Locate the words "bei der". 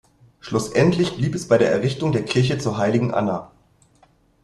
1.47-1.71